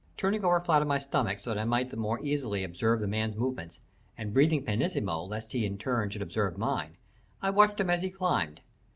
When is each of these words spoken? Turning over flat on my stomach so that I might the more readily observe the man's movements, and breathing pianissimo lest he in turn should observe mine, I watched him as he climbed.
Turning 0.17 0.43
over 0.43 0.59
flat 0.59 0.81
on 0.81 0.87
my 0.87 0.97
stomach 0.97 1.39
so 1.39 1.51
that 1.53 1.59
I 1.59 1.63
might 1.63 1.91
the 1.91 1.95
more 1.95 2.19
readily 2.23 2.63
observe 2.63 2.99
the 3.01 3.07
man's 3.07 3.35
movements, 3.35 3.79
and 4.17 4.33
breathing 4.33 4.63
pianissimo 4.65 5.25
lest 5.25 5.51
he 5.51 5.63
in 5.63 5.77
turn 5.77 6.09
should 6.09 6.23
observe 6.23 6.57
mine, 6.57 6.97
I 7.39 7.51
watched 7.51 7.79
him 7.79 7.91
as 7.91 8.01
he 8.01 8.09
climbed. 8.09 8.61